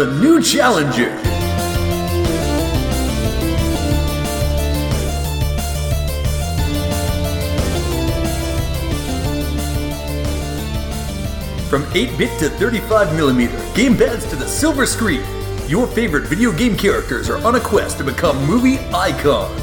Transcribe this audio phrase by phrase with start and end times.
[0.00, 1.10] a new challenger.
[11.68, 15.22] From 8-bit to 35mm, gamepads to the silver screen,
[15.68, 19.60] your favorite video game characters are on a quest to become movie icons.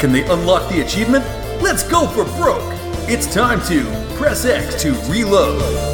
[0.00, 1.24] Can they unlock the achievement?
[1.62, 2.71] Let's go for broke!
[3.08, 3.82] It's time to
[4.16, 5.91] press X to reload.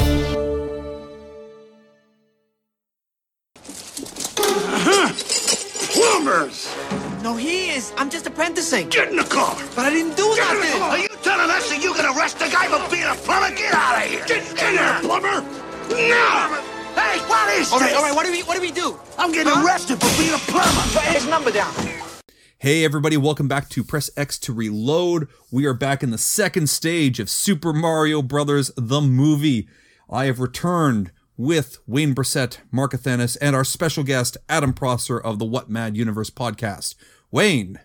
[22.69, 25.27] Hey, everybody, welcome back to Press X to Reload.
[25.49, 29.67] We are back in the second stage of Super Mario Brothers, the movie.
[30.07, 35.39] I have returned with Wayne Brissett, Mark Athanas, and our special guest, Adam Prosser of
[35.39, 36.93] the What Mad Universe podcast.
[37.31, 37.79] Wayne,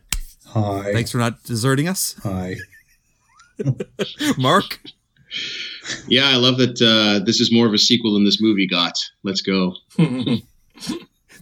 [0.49, 0.93] Hi.
[0.93, 2.17] thanks for not deserting us.
[2.23, 2.57] Hi.
[4.37, 4.83] Mark,
[6.09, 8.99] Yeah, I love that uh, this is more of a sequel than this movie got.
[9.23, 9.77] Let's go.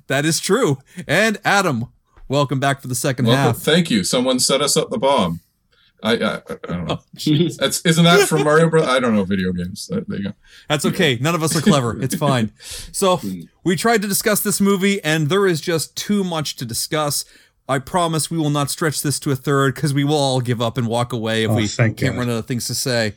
[0.06, 0.79] that is true.
[1.09, 1.89] And Adam,
[2.33, 3.42] welcome back for the second Welcome.
[3.55, 3.58] half.
[3.58, 4.02] Thank you.
[4.05, 5.41] Someone set us up the bomb.
[6.02, 6.94] I, I, I don't know.
[7.28, 8.88] Oh, That's isn't that from Mario Bros?
[8.88, 9.86] I don't know video games.
[9.86, 10.33] There there you go.
[10.69, 11.16] That's okay.
[11.20, 12.03] None of us are clever.
[12.03, 12.50] It's fine.
[12.91, 13.20] So,
[13.62, 17.25] we tried to discuss this movie, and there is just too much to discuss.
[17.69, 20.60] I promise we will not stretch this to a third because we will all give
[20.60, 22.16] up and walk away if Oh, we can't God.
[22.16, 23.12] run out of things to say.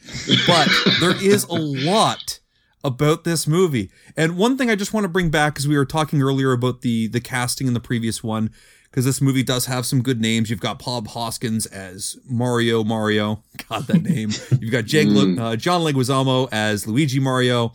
[0.46, 2.40] But there is a lot
[2.84, 3.90] about this movie.
[4.16, 6.82] And one thing I just want to bring back because we were talking earlier about
[6.82, 8.52] the the casting in the previous one
[8.96, 10.50] because this movie does have some good names.
[10.50, 13.44] You've got Bob Hoskins as Mario Mario.
[13.70, 14.30] God, that name.
[14.62, 17.74] You've got Jake, uh, John Leguizamo as Luigi Mario.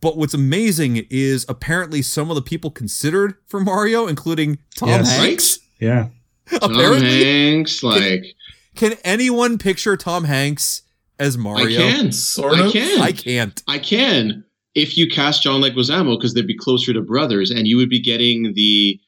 [0.00, 5.16] But what's amazing is apparently some of the people considered for Mario, including Tom Yes.
[5.16, 5.58] Hanks.
[5.80, 6.10] Yeah.
[6.60, 8.36] Tom Hanks, like
[8.76, 10.82] can anyone picture Tom Hanks
[11.18, 11.64] as Mario?
[11.64, 12.72] I can, Sort I of.
[12.72, 13.62] can, I can't.
[13.66, 14.44] I can.
[14.76, 18.00] If you cast John Leguizamo, because they'd be closer to brothers, and you would be
[18.00, 19.00] getting the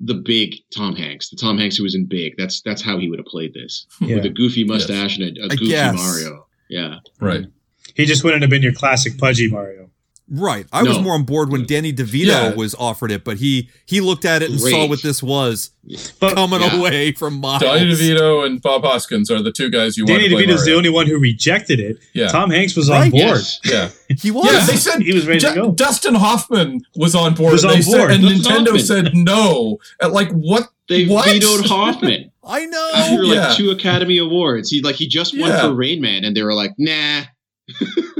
[0.00, 2.34] the big Tom Hanks, the Tom Hanks who was in Big.
[2.36, 4.16] That's that's how he would have played this Yeah.
[4.16, 5.72] with a goofy mustache and a goofy.
[5.94, 6.46] Mario.
[6.68, 7.44] Yeah, Right.
[7.94, 9.90] He just wouldn't have been your classic pudgy Mario.
[10.28, 10.66] Right.
[10.72, 12.54] I was more on board when Danny DeVito Yeah.
[12.54, 15.70] was offered it, but he he looked at it and saw what this was
[16.20, 16.76] But coming Yeah.
[16.76, 17.62] away from Miles.
[17.62, 20.64] Donnie DeVito and Bob Hoskins are the two guys you want Danny to play DeVito's
[20.64, 21.98] the only one who rejected it.
[22.12, 22.26] Yeah.
[22.26, 23.22] Tom Hanks was Right, on board.
[23.22, 23.60] Yes.
[23.64, 23.90] Yeah.
[24.20, 24.46] He was.
[24.52, 25.70] Yeah, they said He was ready to go.
[25.72, 27.52] Dustin Hoffman was on board.
[27.52, 28.80] Was and on they said- and Dustin Nintendo Hoffman.
[28.80, 29.78] said no.
[30.02, 30.68] At like what?
[30.88, 31.26] they what?
[31.26, 32.90] vetoed Hoffman I know.
[32.94, 33.54] after like Yeah.
[33.56, 34.70] two Academy Awards.
[34.70, 35.62] He like he just won Yeah.
[35.68, 37.22] for Rain Man, and they were like, nah.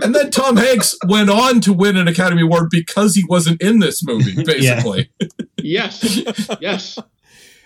[0.07, 3.81] And then Tom Hanks went on to win an Academy Award because he wasn't in
[3.81, 4.41] this movie.
[4.45, 5.11] Basically,
[5.59, 6.23] Yes,
[6.61, 6.97] yes.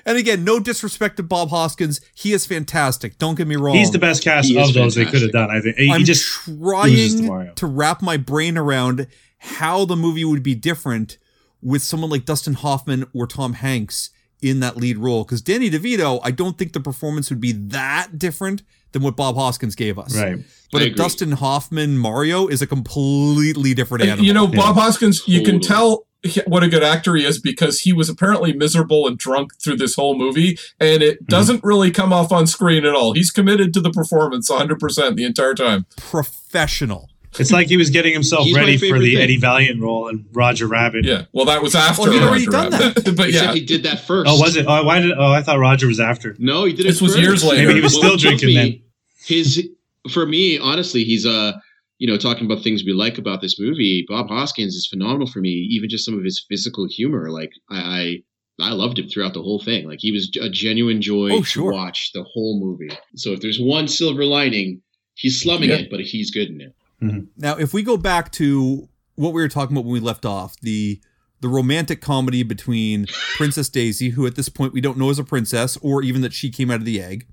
[0.07, 2.01] And again, no disrespect to Bob Hoskins.
[2.15, 3.19] He is fantastic.
[3.19, 3.77] Don't get me wrong.
[3.77, 5.51] He's the best cast He of those they could have done.
[5.51, 7.45] I think he I'm just loses to Mario.
[7.49, 9.07] trying to wrap my brain around
[9.37, 11.19] how the movie would be different
[11.61, 14.09] with someone like Dustin Hoffman or Tom Hanks
[14.43, 15.25] in that lead role.
[15.25, 18.63] Because Danny DeVito, I don't think the performance would be that different
[18.93, 20.17] than what Bob Hoskins gave us.
[20.17, 20.39] right.
[20.73, 20.97] But I a agree.
[20.97, 24.25] Dustin Hoffman Mario is a completely different animal.
[24.25, 25.27] you know Bob Hoskins.
[25.27, 26.07] You can tell
[26.47, 29.95] what a good actor he is because he was apparently miserable and drunk through this
[29.95, 31.27] whole movie, and it mhm.
[31.29, 33.15] doesn't really come off on screen at all.
[33.15, 35.87] He's committed to the performance 100 percent the entire time.
[35.97, 37.11] professional.
[37.39, 39.23] It's like he was getting himself He's ready for the thing.
[39.23, 41.05] Eddie Valiant role in Roger Rabbit.
[41.05, 42.03] Yeah, well, that was after.
[42.03, 43.05] Well, he'd already Roger done Rabbit.
[43.17, 44.29] but Except yeah, he did that first.
[44.29, 44.67] Oh, was it?
[44.69, 45.13] Oh, why did?
[45.17, 46.35] Oh, I thought Roger was after.
[46.39, 46.89] No, he did it.
[46.89, 47.23] This was first.
[47.23, 47.69] years later.
[47.69, 48.83] Maybe he was still it took drinking then.
[49.25, 49.69] His
[50.13, 51.53] for me, honestly, he's uh,
[51.99, 54.05] you know, talking about things we like about this movie.
[54.09, 55.51] Bob Hoskins is phenomenal for me.
[55.51, 58.23] Even just some of his physical humor, like I,
[58.61, 59.87] I, I loved him throughout the whole thing.
[59.87, 62.91] Like he was a genuine joy Oh, to watch the whole movie.
[63.15, 64.81] So if there's one silver lining,
[65.15, 65.77] he's slumming Yeah.
[65.77, 66.75] it, but he's good in it.
[67.03, 67.27] Mm-hmm.
[67.37, 70.59] Now, if we go back to what we were talking about when we left off,
[70.61, 71.01] the
[71.41, 73.07] the romantic comedy between
[73.37, 76.35] Princess Daisy, who at this point we don't know is a princess, or even that
[76.35, 77.27] she came out of the egg,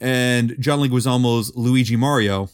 [0.00, 2.48] and John Leguizamo's Luigi Mario.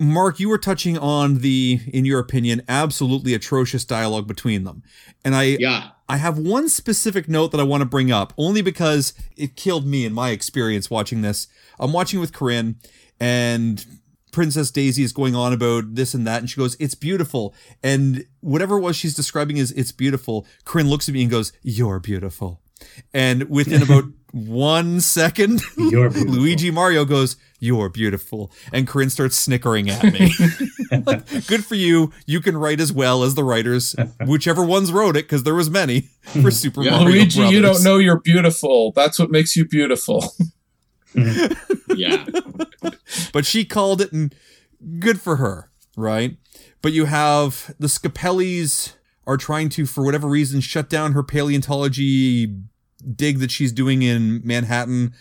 [0.00, 4.82] Mark, you were touching on the, in your opinion, absolutely atrocious dialogue between them,
[5.24, 8.62] and I Yeah, I have one specific note that I want to bring up, only
[8.62, 11.48] because it killed me in my experience watching this.
[11.78, 12.76] I'm watching with Corinne,
[13.20, 13.84] and
[14.38, 18.24] Princess Daisy is going on about this and that, and she goes, "It's beautiful," and
[18.38, 21.98] whatever it was she's describing is "it's beautiful." Corinne looks at me and goes, "You're
[21.98, 22.60] beautiful,"
[23.12, 26.10] and within about one second, You're.
[26.10, 28.52] Luigi Mario goes, You're beautiful.
[28.72, 30.30] And Corinne starts snickering at me.
[31.04, 32.12] like, good for you.
[32.26, 35.68] You can write as well as the writers, whichever ones wrote it, because there was
[35.68, 36.50] many for hmm.
[36.50, 36.90] Super Yeah.
[36.92, 38.92] Mario Luigi, you don't know you're beautiful.
[38.92, 40.32] That's what makes you beautiful.
[41.14, 42.24] Yeah.
[43.32, 44.34] But she called it, and
[44.98, 46.36] good for her, right?
[46.82, 48.94] But you have the Scapellis
[49.26, 52.54] are trying to, for whatever reason, shut down her paleontology
[53.14, 55.14] dig that she's doing in Manhattan.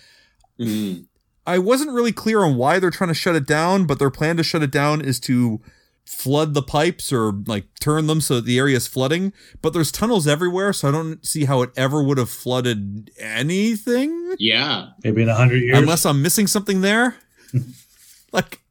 [0.60, 1.06] Mm.
[1.46, 4.38] I wasn't really clear on why they're trying to shut it down, but their plan
[4.38, 5.62] to shut it down is to
[6.08, 9.34] flood the pipes or like turn them so that the area is flooding.
[9.62, 14.36] But there's tunnels everywhere, so I don't see how it ever would have flooded anything
[14.40, 14.88] Yeah.
[15.04, 15.78] Maybe in a hundred years.
[15.78, 17.18] unless I'm missing something there.
[18.32, 18.62] like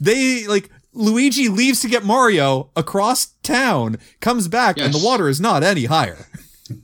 [0.00, 5.40] they like Luigi leaves to get Mario across town, comes back, and the water is
[5.40, 6.26] not any higher.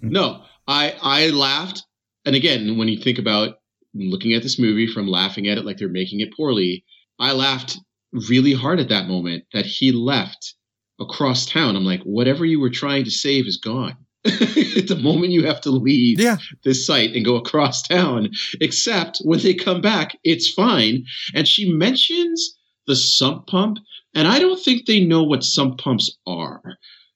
[0.03, 1.83] No, I I laughed,
[2.27, 3.55] and again, when you think about
[3.95, 6.85] looking at this movie from laughing at it like they're making it poorly,
[7.19, 7.79] I laughed
[8.13, 10.55] really hard at that moment that he left
[11.01, 11.77] across town.
[11.77, 13.97] I'm like, whatever you were trying to save is gone.
[14.25, 16.39] the moment you have to leave Yeah.
[16.65, 21.05] this site and go across town, except when they come back, it's fine.
[21.35, 22.57] And she mentions
[22.87, 23.79] the sump pump,
[24.15, 26.63] and I don't think they know what sump pumps are,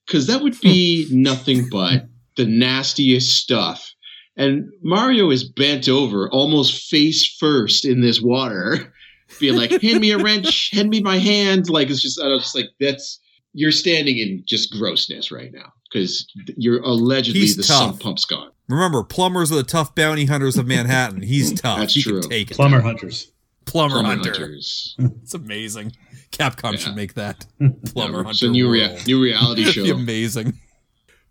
[0.06, 2.06] because that would be nothing but
[2.36, 3.92] the nastiest stuff.
[4.36, 8.92] And Mario is bent over, almost face first in this water,
[9.40, 12.42] being like, "Hand me a wrench, hand me my hand." Like it's just, I was
[12.42, 13.18] just like, "That's
[13.54, 16.26] you're standing in just grossness right now because
[16.56, 17.78] you're allegedly He's the tough.
[17.78, 21.22] sump pump's gone." Remember, plumbers are the tough bounty hunters of Manhattan.
[21.22, 21.78] He's tough.
[21.78, 22.20] That's he true.
[22.20, 22.56] can take it.
[22.56, 23.30] Plumber hunters.
[23.64, 24.30] Plumber, Plumber hunter.
[24.32, 24.96] hunters.
[25.22, 25.92] It's amazing.
[26.32, 26.78] Capcom Yeah.
[26.78, 27.46] should make that.
[27.58, 28.30] Plumber Yeah, hunter.
[28.30, 29.84] it's a new rea- new reality show.
[29.94, 30.54] amazing.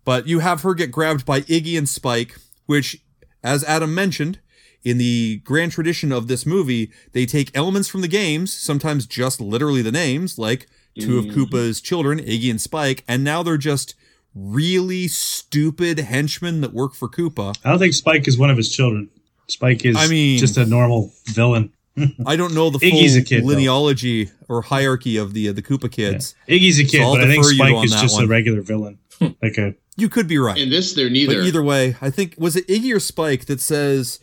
[0.04, 2.98] But you have her get grabbed by Iggy and Spike, which,
[3.44, 4.40] as Adam mentioned,
[4.84, 9.40] in the grand tradition of this movie, they take elements from the games, sometimes just
[9.40, 10.66] literally the names, like
[10.98, 11.34] two of Mhm.
[11.34, 13.94] Koopa's children, Iggy and Spike, and now they're just
[14.34, 17.54] really stupid henchmen that work for Koopa.
[17.64, 19.08] I don't think Spike is one of his children.
[19.48, 21.70] Spike is I mean- just a normal villain.
[22.26, 23.48] I don't know the Iggy's full a kid, though.
[23.54, 26.34] linealogy or hierarchy of the uh, the Koopa kids.
[26.48, 28.24] Iggy's a kid, So but I think Spike is just one.
[28.24, 28.98] a regular villain.
[29.20, 30.56] like a You could be right.
[30.56, 31.34] In this, they're neither.
[31.40, 34.20] But either way, I think was it Iggy or Spike that says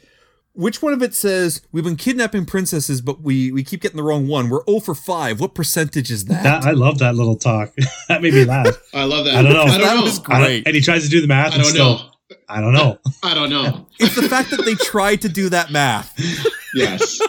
[0.60, 4.04] which one of it says we've been kidnapping princesses, but we we keep getting the
[4.04, 4.50] wrong one.
[4.50, 5.40] We're 0 for five.
[5.40, 6.44] What percentage is that?
[6.44, 6.64] that.
[6.66, 7.74] I love that little talk.
[8.10, 8.68] that made me laugh.
[8.94, 9.36] I love that.
[9.36, 9.62] I don't know.
[9.64, 10.02] I don't That know.
[10.04, 10.68] was I don't- Great.
[10.68, 11.54] and he tries to do the math.
[11.54, 12.10] I don't still, know.
[12.50, 13.00] I don't know.
[13.24, 13.88] I don't know.
[14.00, 16.14] it's the fact that they tried to do that math.
[16.76, 17.20] Yes.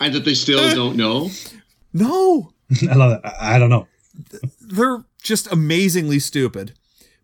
[0.00, 1.30] and that they still don't know.
[1.92, 2.52] No,
[2.90, 3.34] I love that.
[3.40, 3.86] I, I don't know.
[4.60, 6.72] they're just amazingly stupid.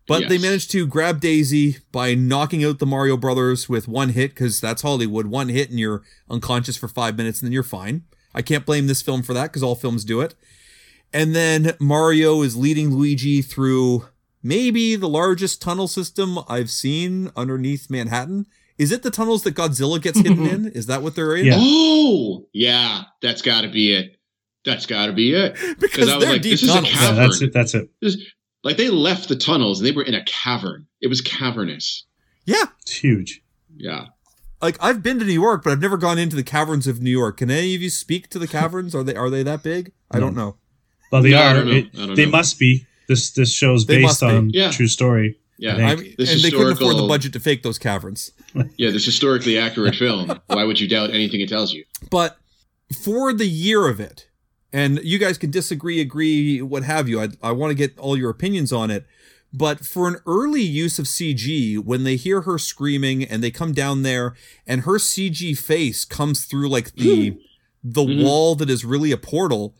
[0.07, 4.31] But they managed to grab Daisy by knocking out the Mario brothers with one hit
[4.31, 5.27] because that's Hollywood.
[5.27, 8.03] One hit and you're unconscious for five minutes and then you're fine.
[8.33, 10.35] I can't blame this film for that because all films do it.
[11.13, 14.05] And then Mario is leading Luigi through
[14.41, 18.47] maybe the largest tunnel system I've seen underneath Manhattan.
[18.77, 20.67] Is it the tunnels that Godzilla gets hidden in?
[20.67, 21.45] Is that what they're in?
[21.45, 21.57] Yeah.
[21.57, 23.03] Oh, yeah.
[23.21, 24.17] That's got to be it.
[24.65, 25.57] That's got to be it.
[25.79, 26.93] Because I was they're like, deep this is a tunnels.
[27.01, 27.53] Yeah, that's it.
[27.53, 27.89] That's it.
[28.01, 28.17] This-
[28.63, 30.87] like they left the tunnels and they were in a cavern.
[31.01, 32.05] It was cavernous.
[32.45, 32.65] yeah.
[32.81, 33.41] It's huge.
[33.75, 34.07] Yeah.
[34.61, 37.09] Like I've been to New York, but I've never gone into the caverns of New
[37.09, 37.37] York.
[37.37, 38.93] Can any of you speak to the caverns?
[38.93, 39.91] Are they are they that big?
[40.11, 40.57] I don't know.
[41.11, 41.53] Well, they No, I are.
[41.55, 41.71] don't know.
[41.73, 42.31] It- I don't they know.
[42.31, 42.85] must be.
[43.07, 44.71] This this show's They based on Yeah.
[44.71, 45.37] true story.
[45.57, 45.75] Yeah.
[45.77, 45.91] I.
[45.91, 48.31] I mean, and This they couldn't afford the budget to fake those caverns.
[48.77, 48.91] Yeah.
[48.91, 50.39] This historically accurate film.
[50.47, 51.85] Why would you doubt anything it tells you?
[52.09, 52.37] But
[53.03, 54.27] for the year of it,
[54.73, 57.19] and you guys can disagree, agree, what have you.
[57.21, 59.05] I, I want to get all your opinions on it.
[59.53, 63.73] But for an early use of CG, when they hear her screaming and they come
[63.73, 64.33] down there
[64.65, 67.37] and her CG face comes through like the
[67.83, 68.23] the Mhm.
[68.23, 69.75] wall that is really a portal,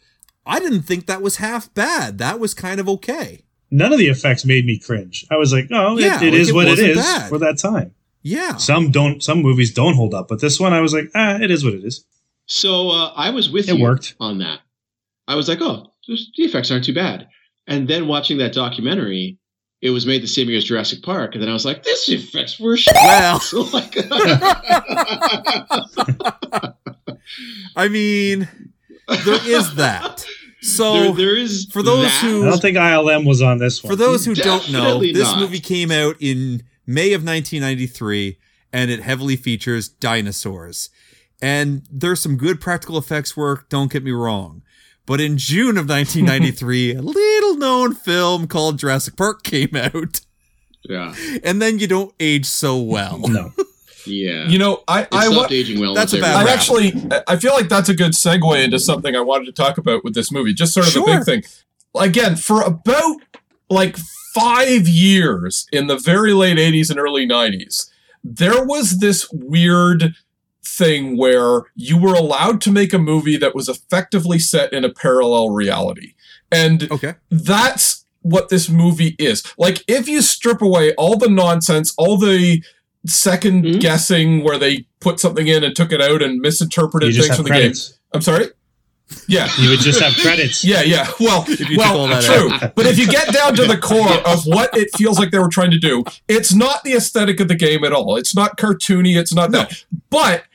[0.46, 2.18] I didn't think that was half bad.
[2.18, 3.44] That was kind of okay.
[3.70, 5.26] None of the effects made me cringe.
[5.32, 7.30] I was like, oh, Yeah, it, it like, is it what it is bad.
[7.30, 7.94] for that time.
[8.24, 8.58] Yeah.
[8.58, 9.24] Some don't.
[9.24, 11.74] Some movies don't hold up, but this one, I was like, ah, it is what
[11.76, 12.04] it is.
[12.48, 14.16] So uh, I was with It you worked.
[14.20, 14.60] on that.
[15.32, 17.28] I was like, oh, this- the effects aren't too bad.
[17.68, 19.38] And then watching that documentary,
[19.82, 22.08] it was made the same year as Jurassic Park, and then I was like, this
[22.10, 22.94] effects were shit.
[22.96, 23.96] Well, So like,
[27.76, 28.48] I mean,
[29.26, 30.26] there is that.
[30.62, 32.22] So there, there is for those that.
[32.22, 33.92] who- I don't think ILM was on this one.
[33.92, 35.40] For those who don't know, this not.
[35.40, 38.38] movie came out in May of 1993
[38.72, 40.90] and it heavily features dinosaurs.
[41.42, 44.62] And there's some good practical effects work, don't get me wrong.
[45.12, 50.22] But in June of 1993, a little known film called Jurassic Park came out.
[50.88, 51.14] Yeah.
[51.44, 53.20] And then you don't age so well.
[53.28, 53.52] no,
[54.06, 54.48] Yeah.
[54.48, 55.94] You know, I it I stopped wa- aging well.
[55.94, 56.54] That's once a I bad I read rap.
[56.56, 56.60] it.
[56.60, 60.06] actually I feel like that's a good segue into something I wanted to talk about
[60.06, 60.54] with this movie.
[60.54, 61.44] Just sort of the big thing.
[62.00, 63.18] Again, for about
[63.70, 63.98] like
[64.34, 67.90] five years in the very late 80s and early 90s,
[68.24, 70.16] there was this weird
[70.64, 74.90] thing where you were allowed to make a movie that was effectively set in a
[74.94, 76.14] parallel reality.
[76.52, 77.16] And Okay.
[77.30, 79.44] that's what this movie is.
[79.58, 82.62] Like, if you strip away all the nonsense, all the
[83.08, 83.80] second Mhm.
[83.80, 87.46] guessing where they put something in and took it out and misinterpreted You things from
[87.46, 87.74] the game.
[88.14, 88.50] I'm sorry?
[89.28, 89.50] Yeah.
[89.58, 90.64] You would just have credits.
[90.72, 91.08] Yeah, yeah.
[91.20, 92.70] Well, well, all that true.
[92.76, 95.50] But if you get down to the core of what it feels like they were
[95.50, 98.16] trying to do, it's not the aesthetic of the game at all.
[98.16, 99.18] It's not cartoony.
[99.18, 99.84] It's not that.
[100.10, 100.46] But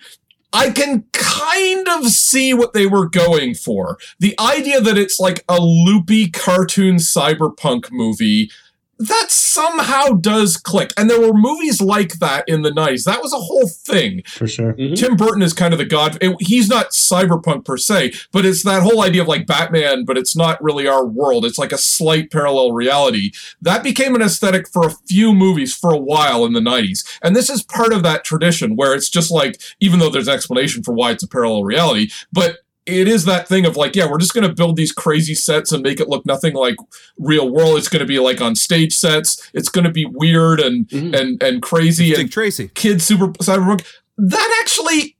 [0.52, 3.98] I can kind of see what they were going for.
[4.20, 8.50] The idea that it's like a loopy cartoon cyberpunk movie.
[8.98, 10.92] That somehow does click.
[10.96, 13.04] And there were movies like that in the 90s.
[13.04, 14.22] That was a whole thing.
[14.26, 14.72] For sure.
[14.74, 14.96] Mhm.
[14.96, 16.16] Tim Burton is kind of the god.
[16.22, 20.16] it- he's not cyberpunk per se, but it's that whole idea of like Batman, but
[20.16, 21.44] it's not really our world.
[21.44, 23.32] It's like a slight parallel reality.
[23.60, 27.04] That became an aesthetic for a few movies for a while in the 90s.
[27.22, 30.34] And this is part of that tradition where it's just like, even though there's an
[30.34, 34.08] explanation for why it's a parallel reality, but it is that thing of like, yeah,
[34.08, 36.76] we're just going to build these crazy sets and make it look nothing like
[37.18, 37.76] real world.
[37.78, 39.50] It's going to be like on stage sets.
[39.54, 41.18] It's going to be weird and Mhm.
[41.18, 42.70] and and crazy and Dick Tracy.
[42.74, 43.84] kid super cyberpunk
[44.18, 45.16] that actually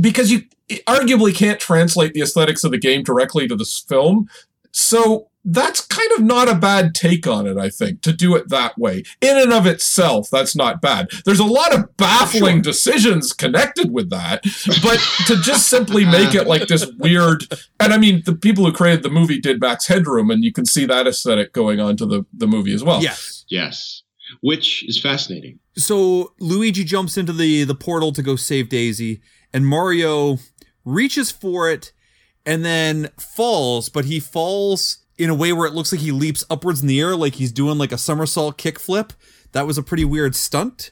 [0.00, 0.42] because you
[0.88, 4.28] arguably can't translate the aesthetics of the game directly to this film
[4.72, 8.48] so that's kind of not a bad take on it i think to do it
[8.48, 13.32] that way in and of itself that's not bad there's a lot of baffling decisions
[13.32, 14.42] connected with that
[14.82, 17.44] but to just simply make it like this weird
[17.78, 20.64] and i mean the people who created the movie did max headroom and you can
[20.64, 23.44] see that aesthetic going on to the, the movie as well Yes.
[23.48, 24.02] Yes.
[24.40, 25.58] Which is fascinating.
[25.76, 29.20] So Luigi jumps into the the portal to go save Daisy,
[29.52, 30.38] and Mario
[30.84, 31.92] reaches for it
[32.46, 36.44] and then falls, but he falls in a way where it looks like he leaps
[36.50, 39.10] upwards in the air, like he's doing like a somersault kickflip.
[39.52, 40.90] That was a pretty weird stunt.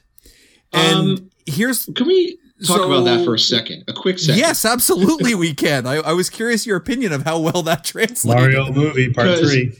[0.71, 3.83] And Um, here's Can we talk So- about that for a second?
[3.87, 4.39] A quick second.
[4.39, 5.85] yes, absolutely we can.
[5.85, 8.41] I, I was curious your opinion of how well that translated.
[8.53, 9.73] Mario movie part three.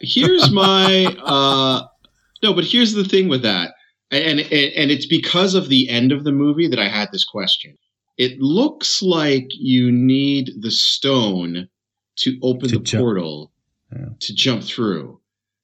[0.00, 1.82] here's my uh
[2.42, 3.72] no but here's the thing with that
[4.10, 7.24] and, and and it's because of the end of the movie that i had this
[7.24, 7.74] question
[8.16, 11.68] it looks like you need the stone
[12.18, 13.00] to open To the jump.
[13.02, 13.52] portal
[13.92, 14.08] Yeah.
[14.20, 15.20] to jump through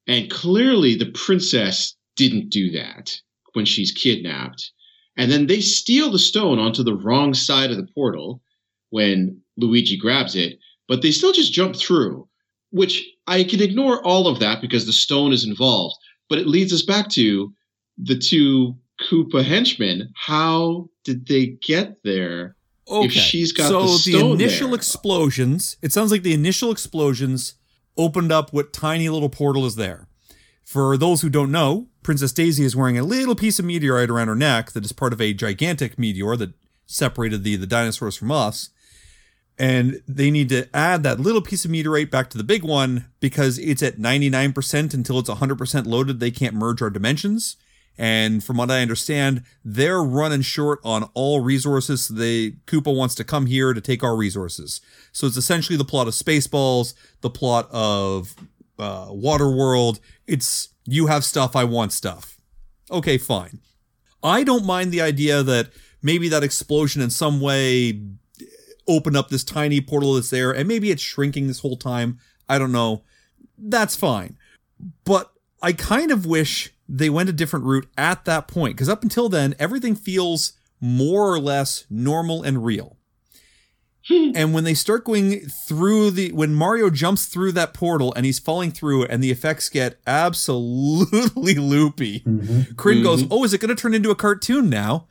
[0.07, 3.21] and clearly the princess didn't do that
[3.53, 4.71] when she's kidnapped
[5.17, 8.41] and then they steal the stone onto the wrong side of the portal
[8.89, 10.57] when luigi grabs it
[10.87, 12.27] but they still just jump through
[12.71, 15.95] which I can ignore all of that because the stone is involved,
[16.29, 17.53] but it leads us back to
[17.97, 20.09] the two Koopa henchmen.
[20.15, 22.54] How did they get there?
[22.87, 23.07] Okay.
[23.07, 24.75] If she's got so the stone initial there.
[24.75, 27.55] explosions, it sounds like the initial explosions
[27.97, 30.07] opened up what tiny little portal is there.
[30.63, 34.27] For those who don't know, Princess Daisy is wearing a little piece of meteorite around
[34.27, 36.53] her neck that is part of a gigantic meteor that
[36.85, 38.69] separated the, the dinosaurs from us.
[39.57, 43.05] And they need to add that little piece of meteorite back to the big one
[43.19, 46.19] because it's at 99% until it's 100% loaded.
[46.19, 47.55] They can't merge our dimensions.
[47.97, 52.05] And from what I understand, they're running short on all resources.
[52.05, 54.81] So they Koopa wants to come here to take our resources.
[55.11, 58.35] So it's essentially the plot of Spaceballs, the plot of
[58.77, 59.99] uh, Waterworld.
[60.27, 62.37] It's you have stuff, I want stuff.
[62.91, 63.59] Okay, fine.
[64.21, 65.69] I don't mind the idea that
[66.01, 68.01] maybe that explosion in some way
[68.87, 72.19] opened up this tiny portal that's there, and maybe it's shrinking this whole time.
[72.47, 73.03] I don't know.
[73.57, 74.37] That's fine.
[75.03, 79.03] But I kind of wish they went a different route at that point, because up
[79.03, 82.97] until then, everything feels more or less normal and real.
[84.07, 84.33] Hmm.
[84.35, 88.37] and when they start going through the when Mario jumps through that portal and he's
[88.37, 92.19] falling through and the effects get absolutely loopy.
[92.19, 92.75] Mm-hmm.
[92.75, 93.33] Corinne goes, mm-hmm.
[93.33, 95.07] "Oh, is it going to turn into a cartoon now?"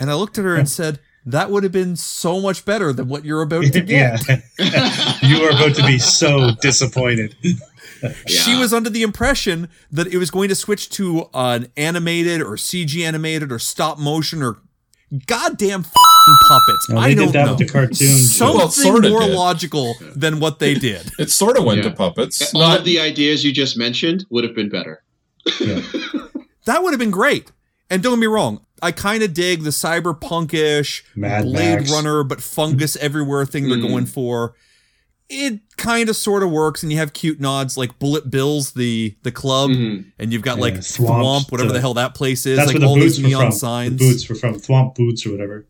[0.00, 3.06] And I looked at her and said, "That would have been so much better than
[3.06, 4.16] what you're about to yeah.
[4.16, 7.36] get." you are about to be so disappointed.
[8.26, 12.56] She was under the impression that it was going to switch to an animated or
[12.56, 14.58] CG animated or stop motion or
[15.26, 16.88] goddamn f***ing puppets.
[16.88, 17.52] Well, I they don't did that know.
[17.52, 18.06] with the cartoon, too.
[18.06, 19.34] Something Well, it sorta more did.
[19.34, 21.10] logical than what they did.
[21.18, 21.90] It sort of went Yeah.
[21.90, 22.54] to puppets.
[22.54, 25.02] All Not of the ideas you just mentioned would have been better.
[26.64, 27.50] That would have been great.
[27.90, 31.90] And don't get me wrong, I kind of dig the cyberpunkish Mad Blade Max.
[31.92, 33.88] Runner, but fungus everywhere thing they're Mm.
[33.88, 34.54] going for.
[35.34, 39.16] It kind of sort of works, and you have cute nods like Bullet Bills, the
[39.22, 40.04] the club, Mhm.
[40.18, 42.80] and you've got Yeah, like Thwomp, Thwomp, whatever the, the- hell that place is, like
[42.82, 43.52] all these neon from.
[43.52, 43.98] signs.
[43.98, 45.66] The boots were from Thwomp Boots or whatever.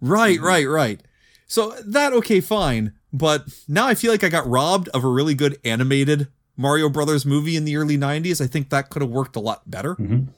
[0.00, 1.00] Right, right, right.
[1.46, 2.92] So that okay, fine.
[3.12, 7.24] But now I feel like I got robbed of a really good animated Mario Brothers
[7.24, 8.40] movie in the early 90s.
[8.40, 9.94] I think that could have worked a lot better.
[9.94, 10.28] Mhm.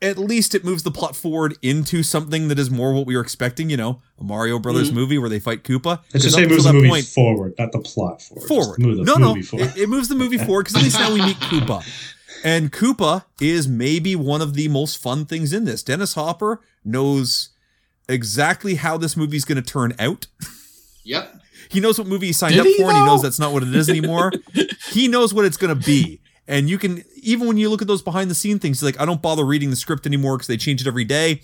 [0.00, 3.16] But at least it moves the plot forward into something that is more what we
[3.16, 4.94] were expecting, you know, a Mario Brothers mm.
[4.94, 5.84] movie where they fight Koopa.
[5.84, 8.48] Let's 'Cause just it moves the that movie point- forward, not the plot forward.
[8.48, 8.78] Forward.
[8.78, 9.68] move the no, no, forward.
[9.76, 11.84] it, it moves the movie forward because at least now we meet Koopa,
[12.44, 15.82] and Koopa is maybe one of the most fun things in this.
[15.82, 17.50] Dennis Hopper knows
[18.08, 20.26] exactly how this movie's going to turn out.
[21.04, 21.36] Yep.
[21.70, 23.52] He knows what movie he signed Did up he, for, and he knows that's not
[23.52, 24.32] what it is anymore.
[24.90, 26.19] he knows what it's going to be.
[26.50, 29.04] And you can, even when you look at those behind the scene things, like, I
[29.04, 31.42] don't bother reading the script anymore because they change it every day.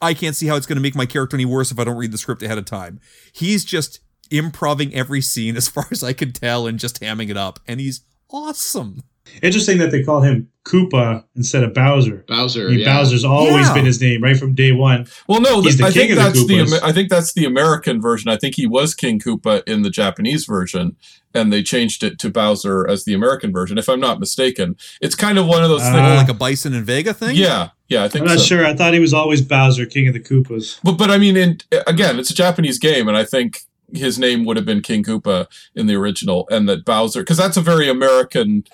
[0.00, 1.96] I can't see how it's going to make my character any worse if I don't
[1.96, 2.98] read the script ahead of time.
[3.32, 4.00] He's just
[4.32, 7.60] improving every scene as far as I can tell and just hamming it up.
[7.68, 9.04] And he's awesome.
[9.42, 12.24] Interesting that they call him Koopa instead of Bowser.
[12.28, 12.68] Bowser.
[12.68, 12.94] I mean, yeah.
[12.98, 13.74] Bowser's always Yeah.
[13.74, 15.06] been his name right from day one.
[15.26, 16.82] Well, no, He's the I king think of the that's the, Koopas.
[16.82, 18.30] I think that's the American version.
[18.30, 20.96] I think he was King Koopa in the Japanese version,
[21.34, 24.76] and they changed it to Bowser as the American version, if I'm not mistaken.
[25.00, 26.16] It's kind of one of those Uh, Oh, things.
[26.18, 27.34] like a Bison and Vega thing?
[27.36, 28.44] Yeah, yeah, I think I'm not so.
[28.44, 28.64] sure.
[28.66, 30.78] I thought he was always Bowser, King of the Koopas.
[30.84, 33.62] But but I mean, in, again, it's a Japanese game, and I think
[33.94, 37.56] his name would have been King Koopa in the original, and that Bowser, because that's
[37.56, 38.64] a very American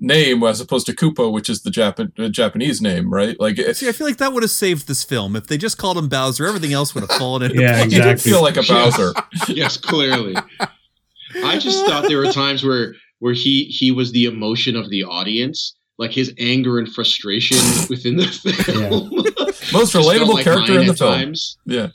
[0.00, 3.38] name as opposed to Koopa, which is the Japan uh, Japanese name, right?
[3.40, 5.34] Like it, See, I feel like that would have saved this film.
[5.36, 7.84] If they just called him Bowser, everything else would have fallen into Yeah, place.
[7.84, 8.30] he did exactly.
[8.32, 9.12] feel like a Bowser.
[9.48, 10.36] yes, clearly.
[11.44, 15.04] I just thought there were times where where he he was the emotion of the
[15.04, 17.58] audience, like his anger and frustration
[17.90, 18.26] within the
[18.64, 19.10] film.
[19.72, 21.12] Most relatable like character in the film.
[21.14, 21.58] times.
[21.66, 21.88] Yeah.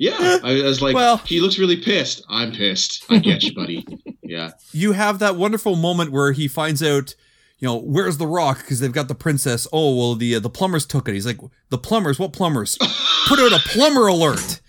[0.00, 2.22] Yeah, I was like, Well- he looks really pissed.
[2.28, 3.04] I'm pissed.
[3.10, 3.84] I get you, buddy.
[4.22, 7.16] Yeah, you have that wonderful moment where he finds out,
[7.58, 9.66] you know, where's the rock because they've got the princess.
[9.72, 11.14] Oh well, the uh, the plumbers took it.
[11.14, 11.38] He's like,
[11.70, 12.78] the plumbers, what plumbers?
[13.28, 14.60] Put out a plumber alert.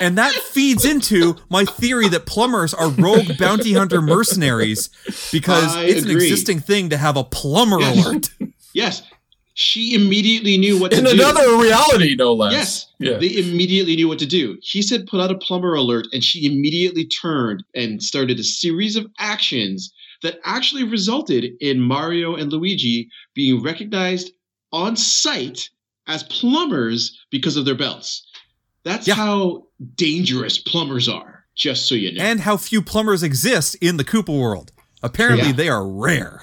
[0.00, 4.90] And that feeds into my theory that plumbers are rogue bounty hunter mercenaries
[5.32, 8.06] because I it's an existing thing to have a plumber Yes.
[8.06, 8.30] alert.
[8.74, 9.02] yes.
[9.54, 11.10] She immediately knew what to In do.
[11.12, 12.52] In another reality, no less.
[12.52, 12.86] Yes.
[12.98, 13.16] Yeah.
[13.16, 14.58] They immediately knew what to do.
[14.60, 18.96] He said, put out a plumber alert, and she immediately turned and started a series
[18.96, 19.90] of actions
[20.22, 24.32] that actually resulted in Mario and Luigi being recognized
[24.72, 25.68] on sight
[26.06, 28.26] as plumbers because of their belts.
[28.84, 29.14] That's Yeah.
[29.14, 32.22] how dangerous plumbers are, just so you know.
[32.22, 34.72] and how few plumbers exist in the Koopa world.
[35.02, 35.52] Apparently, Yeah.
[35.54, 36.42] they are rare,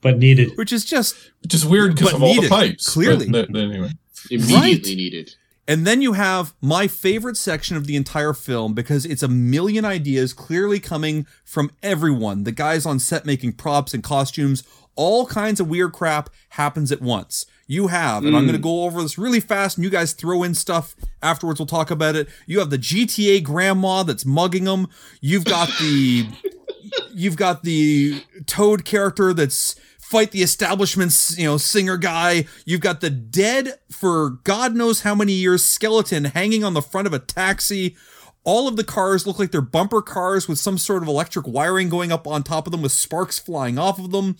[0.00, 0.56] But needed.
[0.56, 2.88] which is just Which is weird because But of all the needed, pipes.
[2.90, 3.28] clearly.
[3.28, 3.90] But, but anyway.
[4.30, 4.84] immediately Right.
[4.96, 5.34] needed.
[5.66, 9.84] And then you have my favorite section of the entire film because it's a million
[9.84, 12.44] ideas clearly coming from everyone.
[12.44, 14.62] The guys on set making props and costumes,
[14.94, 17.46] all kinds of weird crap happens at once.
[17.66, 18.62] You have, and I'm going to hmm.
[18.62, 21.58] go over this really fast, and you guys throw in stuff afterwards.
[21.58, 22.28] We'll talk about it.
[22.44, 24.88] You have the GTA grandma that's mugging them.
[25.22, 26.26] You've got the,
[27.14, 32.46] you've got the Toad character that's fight the establishment's you know singer guy.
[32.64, 37.06] You've got the dead for god knows how many years skeleton hanging on the front
[37.06, 37.96] of a taxi.
[38.44, 41.88] All of the cars look like they're bumper cars with some sort of electric wiring
[41.88, 44.36] going up on top of them with sparks flying off of them.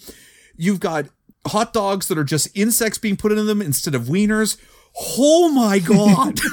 [0.56, 1.06] You've got
[1.46, 4.58] hot dogs that are just insects being put into them instead of wieners.
[5.18, 6.38] Oh my god.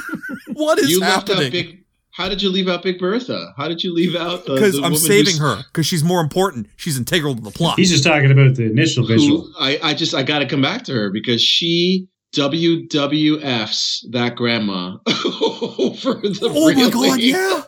[0.54, 1.50] What is You happening?
[1.50, 1.81] Big.
[2.12, 3.54] How did you leave out Big Bertha?
[3.56, 4.54] How did you leave out the?
[4.54, 7.90] because i'm woman saving her because she's more important she's integral to the plot He's
[7.90, 9.42] just talking about the initial visual.
[9.42, 14.36] who I, I just I got to come back to her because she WWFs that
[14.36, 17.62] grandma over the oh my god yeah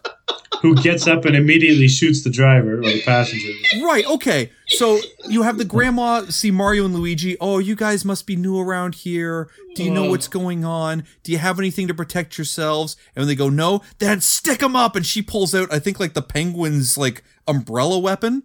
[0.63, 3.49] Who gets up and immediately shoots the driver or the passenger.
[3.83, 4.51] Right, okay.
[4.69, 4.99] So
[5.29, 7.37] you have the grandma see Mario and Luigi.
[7.39, 9.51] Oh, you guys must be new around here.
[9.75, 11.05] Do you know what's going on?
[11.23, 12.97] Do you have anything to protect yourselves?
[13.15, 14.97] And when they go, no, then stick them up.
[14.97, 18.45] And she pulls out, I think, like the penguin's like umbrella weapon.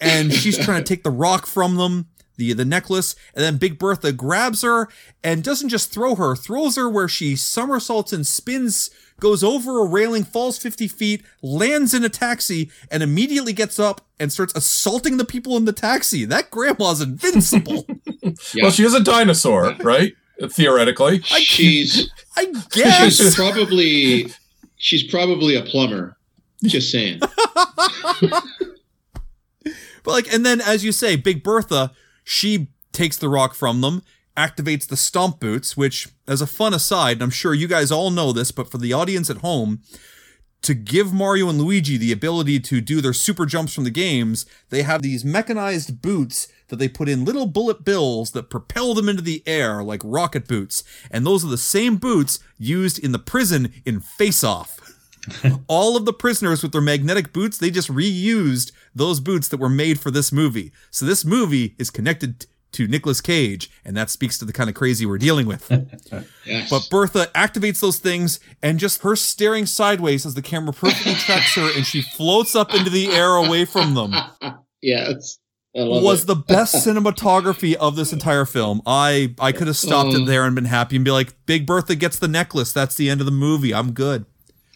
[0.00, 2.06] And she's trying to take the rock from them,
[2.38, 3.14] the the necklace.
[3.34, 4.88] And then Big Bertha grabs her
[5.22, 8.88] and doesn't just throw her, throws her where she somersaults and spins
[9.20, 14.00] goes over a railing, falls 50 feet, lands in a taxi, and immediately gets up
[14.20, 16.24] and starts assaulting the people in the taxi.
[16.24, 17.84] That grandma's invincible.
[18.52, 18.64] Yeah.
[18.64, 20.12] Well, she is a dinosaur, right?
[20.50, 21.20] Theoretically.
[21.22, 23.34] she's I she's guess.
[23.34, 24.30] probably
[24.76, 26.16] she's probably a plumber.
[26.62, 27.20] Just saying.
[30.08, 31.92] But like, and then as you say, Big Bertha,
[32.28, 34.02] she takes the rock from them,
[34.36, 38.10] activates the stomp boots, which, as a fun aside, and I'm sure you guys all
[38.10, 39.80] know this, but for the audience at home,
[40.60, 44.44] to give Mario and Luigi the ability to do their super jumps from the games,
[44.68, 49.08] they have these mechanized boots that they put in little bullet bills that propel them
[49.08, 50.84] into the air like rocket boots.
[51.10, 54.78] And those are the same boots used in the prison in Face Off.
[55.68, 59.68] All of the prisoners with their magnetic boots, they just reused those boots that were
[59.68, 60.72] made for this movie.
[60.90, 64.74] So this movie is connected to Nicolas Cage, and that speaks to the kind of
[64.74, 65.70] crazy we're dealing with.
[66.44, 66.70] Yes.
[66.70, 71.54] But Bertha activates those things, and just her staring sideways as the camera perfectly tracks
[71.56, 74.14] her, and she floats up into the air away from them.
[74.82, 75.38] yes.
[75.74, 76.26] Was it.
[76.28, 78.80] the best cinematography of this entire film.
[78.86, 80.16] I I could have stopped Oh.
[80.16, 80.26] it mm.
[80.26, 82.72] there and been happy and be like, "Big Bertha gets the necklace.
[82.72, 83.74] That's the end of the movie.
[83.74, 84.24] I'm good."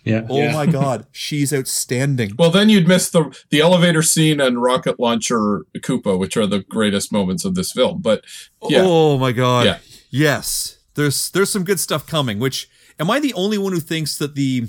[0.05, 0.27] Yeah.
[0.29, 0.53] Oh Yeah.
[0.53, 2.33] my god, she's outstanding.
[2.39, 6.61] Well, then you'd miss the the elevator scene and rocket launcher Koopa, which are the
[6.61, 8.01] greatest moments of this film.
[8.03, 8.25] But
[8.69, 9.67] yeah, Oh my god.
[9.67, 9.79] Yeah.
[10.11, 10.79] Yes.
[10.95, 14.35] There's there's some good stuff coming, which am I the only one who thinks that
[14.35, 14.67] the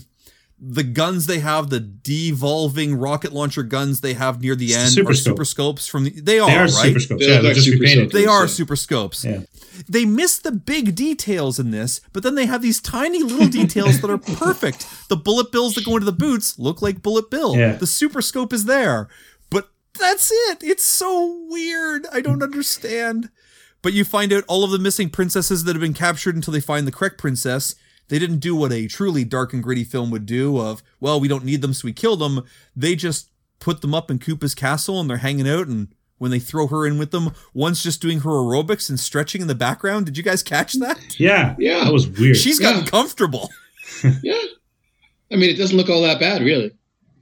[0.65, 5.11] the guns they have, the devolving rocket launcher guns they have near the end Super
[5.11, 5.31] are Scope.
[5.33, 6.69] super scopes from the they are, They are right?
[6.69, 7.19] super scopes.
[7.25, 8.13] They Yeah, they're like just super scopes.
[8.13, 8.47] They are Yeah.
[8.47, 9.25] super scopes.
[9.25, 9.41] Yeah.
[9.89, 13.99] They miss the big details in this, but then they have these tiny little details
[14.01, 14.85] that are perfect.
[15.09, 17.57] The bullet bills that go into the boots look like bullet bill.
[17.57, 17.73] Yeah.
[17.75, 19.07] The super scope is there.
[19.49, 20.59] But that's it.
[20.61, 22.05] It's so weird.
[22.11, 23.29] I don't understand.
[23.81, 26.61] But you find out all of the missing princesses that have been captured until they
[26.61, 27.75] find the correct princess.
[28.13, 31.27] They didn't do what a truly dark and gritty film would do of, well, we
[31.27, 32.43] don't need them, so we kill them.
[32.75, 35.87] They just put them up in Koopa's castle and they're hanging out and
[36.19, 39.47] when they throw her in with them, one's just doing her aerobics and stretching in
[39.47, 40.05] the background.
[40.05, 41.19] Did you guys catch that?
[41.19, 41.55] Yeah.
[41.57, 41.85] Yeah.
[41.85, 42.37] That was weird.
[42.37, 42.89] She's gotten Yeah.
[42.91, 43.49] comfortable.
[44.21, 44.39] Yeah.
[45.31, 46.71] I mean, it doesn't look all that bad, really.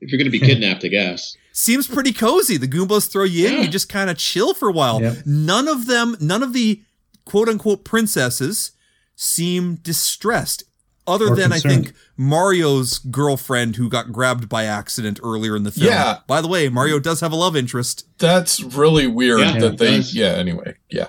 [0.01, 1.37] If you're going to be kidnapped, I guess.
[1.53, 2.57] Seems pretty cozy.
[2.57, 3.61] The Goombas throw you in, Yeah.
[3.61, 5.01] you just kind of chill for a while.
[5.01, 5.19] Yep.
[5.25, 6.81] None of them, none of the
[7.23, 8.73] quote unquote princesses
[9.15, 10.63] seem distressed.
[11.07, 15.71] Other Or than I think Mario's girlfriend who got grabbed by accident earlier in the
[15.71, 15.87] film.
[15.87, 16.19] Yeah.
[16.27, 19.97] By the way, Mario does have a love interest, that's really weird Yeah, that they.
[19.97, 20.13] does.
[20.13, 20.33] Yeah.
[20.33, 20.75] Anyway.
[20.89, 21.07] Yeah.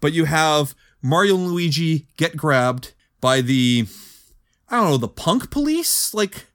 [0.00, 3.86] but you have Mario and Luigi get grabbed by the
[4.68, 6.12] I don't know, the punk police?
[6.14, 6.46] Like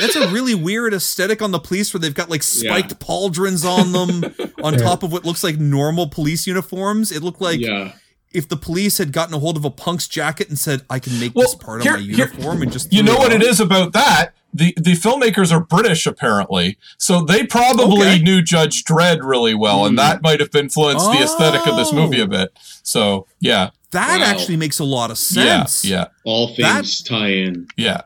[0.00, 3.92] that's a really weird aesthetic on the police where they've got like spiked pauldrons on
[3.92, 4.80] them on Yeah.
[4.80, 7.10] top of what looks like normal police uniforms.
[7.12, 7.92] It looked like yeah.
[8.32, 11.18] If the police had gotten a hold of a punk's jacket and said, I can
[11.18, 13.32] make Well, this part here- of my here- uniform and just You threw know what
[13.32, 14.32] it is about that?
[14.54, 18.18] The the filmmakers are British apparently, so they probably Okay.
[18.22, 19.96] knew Judge Dredd really well, and Hmm.
[19.96, 22.24] that might have influenced the aesthetic of this movie Oh.
[22.24, 22.52] a bit.
[22.82, 24.26] So yeah, That Wow.
[24.26, 25.82] actually makes a lot of sense.
[25.84, 27.68] yeah, yeah, All things tie in.
[27.76, 28.02] yeah.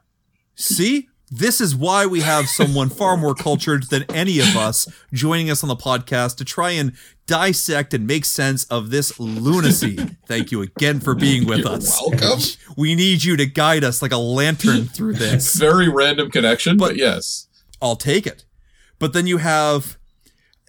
[0.56, 5.50] See, this is why we have someone far more cultured than any of us joining
[5.50, 6.92] us on the podcast to try and
[7.26, 9.96] dissect and make sense of this lunacy.
[10.26, 11.98] Thank you again for being with us.
[12.00, 12.40] welcome.
[12.76, 15.54] We need you to guide us like a lantern through this.
[15.58, 17.48] Very random connection, but, But- yes.
[17.80, 18.44] I'll take it.
[18.98, 19.98] But then you have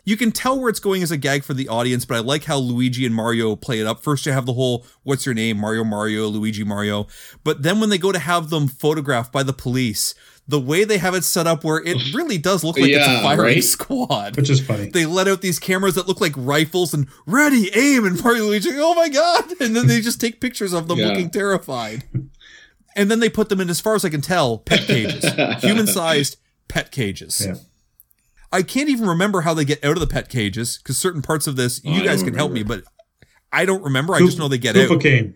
[0.06, 2.44] you can tell where it's going as a gag for the audience, but I like
[2.46, 4.04] how Luigi and Mario play it up.
[4.04, 5.58] First you have the whole what's your name?
[5.58, 7.08] Mario Mario, Luigi Mario.
[7.44, 10.14] But then when they go to have them photographed by the police,
[10.48, 13.12] the way they have it set up where it really does look like it's a
[13.12, 13.64] Yeah, firing right?
[13.64, 14.36] squad.
[14.36, 14.90] Which is funny.
[14.90, 18.72] They let out these cameras that look like rifles and ready, aim, and Mario Luigi,
[18.74, 19.46] oh my god!
[19.62, 21.08] And then they just take pictures of them Yeah.
[21.08, 22.04] looking terrified.
[22.96, 25.26] And then they put them in, as far as I can tell, pet cages,
[25.64, 27.44] human-sized pet cages.
[27.46, 27.56] Yeah.
[28.52, 31.48] I can't even remember how they get out of the pet cages because certain parts
[31.48, 32.84] of this, you I guys don't can help me, but
[33.52, 34.14] I don't remember.
[34.14, 35.02] I just know they get Koopa out.
[35.02, 35.36] came.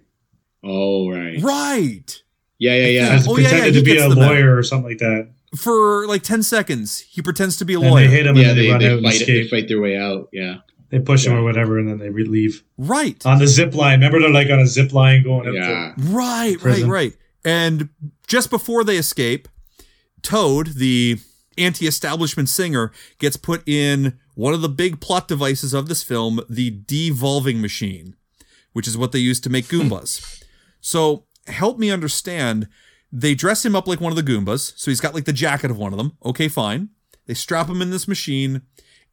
[0.63, 1.41] Oh, right.
[1.41, 2.22] Right.
[2.60, 3.08] Yeah, yeah, yeah.
[3.15, 4.17] As Oh, yeah, yeah, to be a them out.
[4.30, 5.30] lawyer or something like that.
[5.56, 8.08] For like 10 seconds, he pretends to be a And lawyer.
[8.08, 9.24] they hit him yeah, and they, they, run they out and fight.
[9.28, 10.30] They fight their way out.
[10.34, 10.56] Yeah.
[10.89, 12.63] They push him or whatever, and then they re- leave.
[12.78, 13.24] right.
[13.26, 14.00] On the zip line.
[14.00, 15.93] Remember they're like on a zip line going up Yeah.
[15.98, 16.89] Right, right, prison.
[16.89, 17.13] right.
[17.46, 17.89] And
[18.28, 19.48] just before they escape,
[20.22, 21.17] Toad, the
[21.58, 26.39] anti establishment singer, gets put in one of the big plot devices of this film,
[26.50, 28.15] the devolving machine,
[28.74, 30.43] which is what they use to make Goombas.
[30.82, 32.68] so help me understand.
[33.12, 34.74] They dress him up like one of the Goombas.
[34.78, 36.18] So he's got like the jacket of one of them.
[36.26, 36.90] Okay, fine.
[37.26, 38.62] They strap him in this machine,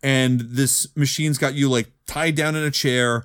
[0.03, 3.25] and this machine's got you like tied down in a chair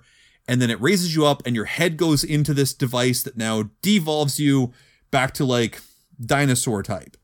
[0.49, 3.69] and then it raises you up and your head goes into this device that now
[3.83, 4.73] devolves you
[5.11, 5.79] back to like
[6.19, 7.15] dinosaur type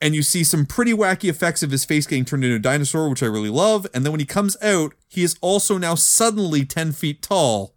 [0.00, 3.08] and you see some pretty wacky effects of his face getting turned into a dinosaur
[3.08, 6.64] which i really love and then when he comes out he is also now suddenly
[6.64, 7.74] 10 feet tall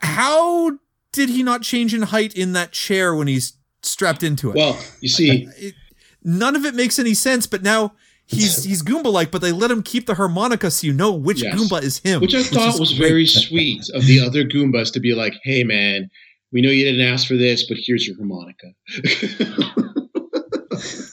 [0.00, 0.78] how
[1.12, 4.78] did he not change in height in that chair when he's strapped into it Well,
[5.00, 5.74] you see, it,
[6.22, 7.92] none of it makes any sense but now
[8.26, 11.42] he's he's goomba like but they let him keep the harmonica so you know which
[11.42, 11.54] Yes.
[11.54, 13.08] goomba is him which I thought is was great.
[13.08, 16.08] very sweet of the other Goombas to be like, "Hey, man,
[16.52, 18.68] we know you didn't ask for this, but here's your harmonica."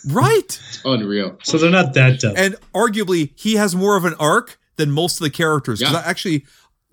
[0.07, 0.59] Right.
[0.69, 1.37] It's unreal.
[1.43, 2.33] So they're not that dumb.
[2.35, 5.81] And arguably, he has more of an arc than most of the characters.
[5.81, 5.91] Yeah.
[5.93, 6.45] I actually,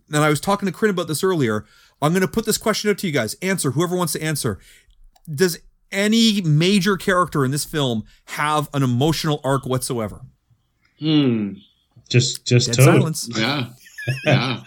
[0.08, 1.64] and I was talking to Corinne about this earlier.
[2.02, 3.34] I'm going to put this question out to you guys.
[3.42, 4.58] Answer, whoever wants to answer.
[5.32, 5.58] Does
[5.90, 10.22] any major character in this film have an emotional arc whatsoever?
[10.98, 11.52] Hmm.
[12.08, 12.84] just just Dead Toad.
[12.84, 13.28] silence.
[13.36, 13.68] Yeah.
[14.24, 14.62] Yeah.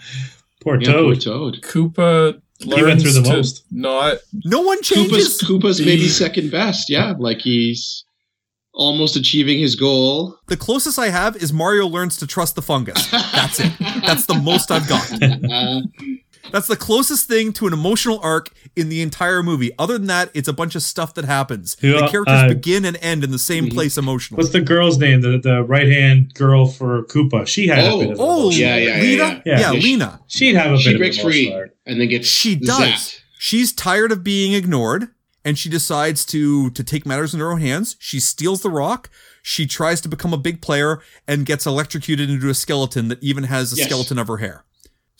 [0.62, 0.92] Poor yeah.
[0.92, 1.20] Poor Toad.
[1.22, 1.60] Toad.
[1.62, 2.34] Koopa
[2.66, 3.64] went learns through the most.
[3.70, 4.18] not.
[4.44, 5.40] No one Koopa's, changes.
[5.42, 6.90] Koopa's The- maybe second best.
[6.90, 7.14] Yeah.
[7.18, 8.04] Like he's
[8.74, 10.36] almost achieving his goal.
[10.48, 13.10] The closest I have is Mario learns to trust the fungus.
[13.10, 13.72] That's it.
[14.04, 15.10] That's the most I've got.
[16.52, 19.70] That's the closest thing to an emotional arc in the entire movie.
[19.78, 21.76] Other than that, it's a bunch of stuff that happens.
[21.80, 23.72] Who, the uh, characters uh, begin and end in the same Mhm.
[23.74, 24.38] place emotionally.
[24.42, 25.20] What's the girl's name?
[25.20, 27.46] The the right hand girl for Koopa.
[27.46, 27.98] She had a Oh.
[28.00, 29.02] bit of an Oh, emotional Yeah, yeah, arc.
[29.02, 29.22] Lena?
[29.24, 29.40] yeah.
[29.44, 30.20] Yeah, Yeah, she- Lena.
[30.26, 31.70] She'd have a she bit of breaks free arc.
[31.86, 32.78] and then gets She does.
[32.80, 33.18] zapped.
[33.38, 35.08] She's tired of being ignored
[35.44, 37.96] and she decides to to take matters in her own hands.
[37.98, 39.08] She steals the rock.
[39.42, 43.44] She tries to become a big player and gets electrocuted into a skeleton that even
[43.44, 43.86] has a Yes.
[43.86, 44.64] skeleton of her hair.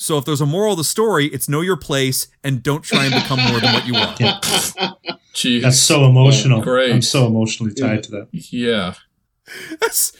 [0.00, 3.04] So if there's a moral of the story, it's know your place and don't try
[3.04, 4.14] and become more than what you are.
[5.34, 5.60] Jeez.
[5.60, 6.62] That's so emotional.
[6.62, 6.90] Great.
[6.90, 8.28] I'm so emotionally tied to that.
[8.32, 8.94] Yeah.
[9.78, 10.12] That's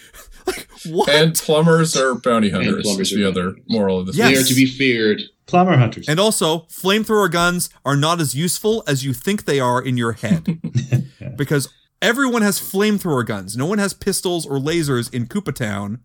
[0.47, 1.09] like what?
[1.09, 2.83] And plumbers are bounty hunters.
[2.83, 4.16] plumbers is the are other moral of this.
[4.16, 4.35] Yes.
[4.35, 5.23] They are to be feared.
[5.47, 6.09] Plumber hunters.
[6.11, 10.12] And also, flamethrower guns are not as useful as you think they are in your
[10.12, 10.61] head.
[11.37, 11.71] because
[12.03, 13.57] everyone has flamethrower guns.
[13.57, 16.01] No one has pistols or lasers in Koopa Town.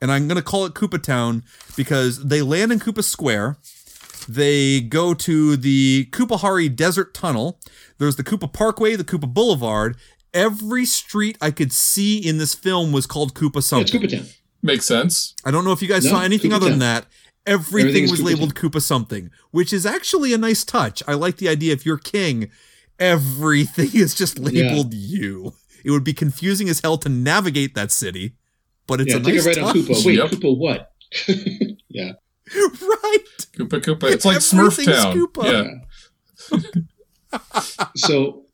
[0.00, 1.44] And I'm going to call it Koopa Town
[1.76, 3.58] because they land in Koopa Square.
[4.28, 7.58] They go to the Koopahari Desert Tunnel.
[7.98, 9.96] There's the Koopa Parkway, the Koopa Boulevard.
[10.32, 14.00] Every street I could see in this film was called Koopa Yeah, it's something.
[14.00, 14.26] Koopa Town.
[14.62, 15.34] Makes sense.
[15.44, 17.06] I don't know if you guys No, saw anything Koopa other than that.
[17.46, 21.02] Everything, Everything was Koopa labeled Koopa something, which is actually a nice touch.
[21.08, 22.50] I like the idea if you're king,
[22.98, 25.54] everything is just labeled you.
[25.84, 28.34] It would be confusing as hell to navigate that city,
[28.90, 29.84] but it's yeah, a take nice it right on touch.
[29.84, 30.04] Koopa.
[30.06, 30.30] Wait, Yep.
[30.32, 30.90] Koopa what?
[31.88, 32.12] yeah.
[32.54, 33.18] right.
[33.56, 34.10] Koopa Koopa.
[34.12, 35.16] It's like Smurf Everything's Town.
[35.16, 35.80] Koopa.
[36.52, 36.58] Yeah.
[37.96, 38.44] So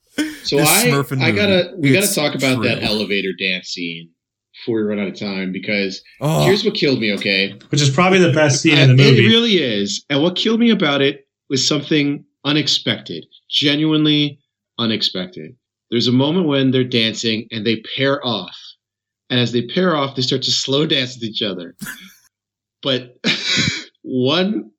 [0.45, 1.89] so This I Smurfin' I gotta movie.
[1.91, 4.11] we gotta talk about that elevator dance scene
[4.55, 7.55] before we run out of time because Oh, here's what killed me, okay?
[7.71, 9.25] Which is probably the best scene in the movie.
[9.25, 10.05] It really is.
[10.11, 14.39] And what killed me about it was something unexpected, genuinely
[14.79, 15.57] unexpected.
[15.91, 18.57] There's a moment when they're dancing and they pair off.
[19.31, 21.75] And as they pair off, they start to slow dance with each other.
[22.83, 23.17] But
[24.03, 24.71] one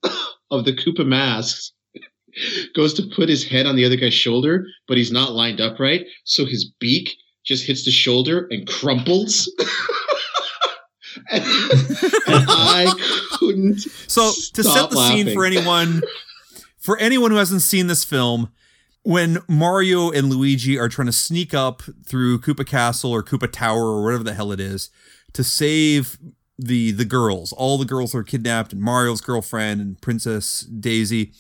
[0.52, 1.74] of the Koopa masks
[2.76, 5.80] goes to put his head on the other guy's shoulder, but he's not lined up
[5.80, 6.06] right.
[6.24, 9.52] So his beak just hits the shoulder and crumples.
[11.32, 11.44] and,
[12.28, 12.94] and I
[13.34, 16.02] couldn't So to set the scene for anyone
[16.78, 18.50] for anyone who hasn't seen this film,
[19.08, 23.86] when Mario and Luigi are trying to sneak up through Koopa Castle or Koopa Tower
[23.86, 24.90] or whatever the hell it is
[25.32, 26.18] to save
[26.60, 31.32] the the girls, all the girls are kidnapped and Mario's girlfriend and Princess Daisy.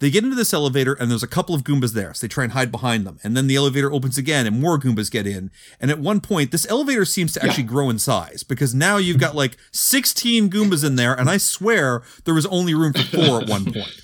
[0.00, 2.12] They get into this elevator and there's a couple of Goombas there.
[2.14, 3.20] So they try and hide behind them.
[3.22, 5.52] And then the elevator opens again and more Goombas get in.
[5.78, 9.20] And at one point, this elevator seems to actually grow in size because now you've
[9.20, 11.14] got like 16 Goombas in there.
[11.14, 14.03] And I swear there was only room for four at one point.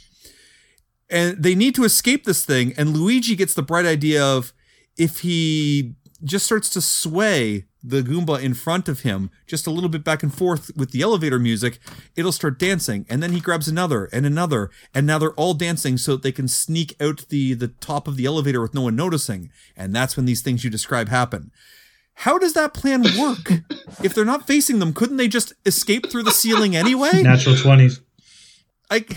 [1.10, 2.72] And they need to escape this thing.
[2.76, 4.52] And Luigi gets the bright idea of
[4.96, 9.88] if he just starts to sway the Goomba in front of him just a little
[9.88, 11.78] bit back and forth with the elevator music,
[12.14, 13.06] it'll start dancing.
[13.08, 16.32] And then he grabs another and another, and now they're all dancing so that they
[16.32, 19.50] can sneak out the the top of the elevator with no one noticing.
[19.76, 21.50] And that's when these things you describe happen.
[22.14, 23.50] How does that plan work?
[24.04, 27.22] if they're not facing them, couldn't they just escape through the ceiling anyway?
[27.22, 28.00] Natural 20s.
[28.90, 29.16] Like,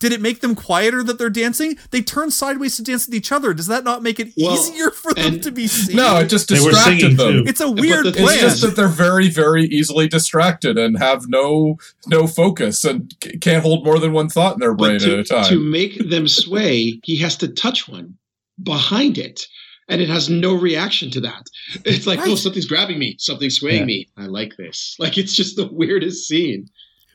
[0.00, 1.76] did it make them quieter that they're dancing?
[1.90, 3.54] They turn sideways to dance with each other.
[3.54, 5.96] Does that not make it Well, easier for them to be seen?
[5.96, 7.44] No, it just distracted them.
[7.44, 7.44] too.
[7.46, 11.76] it's a weird the- It's just that they're very, very easily distracted and have no
[12.06, 15.24] no focus and can't hold more than one thought in their brain to, at a
[15.24, 15.44] time.
[15.46, 18.14] to make them sway, he has to touch one
[18.62, 19.46] behind it.
[19.88, 21.46] And it has no reaction to that.
[21.84, 23.84] It's like, oh, something's grabbing me, something's swaying Yeah.
[23.86, 24.08] me.
[24.16, 24.96] I like this.
[24.98, 26.68] Like, it's just the weirdest scene.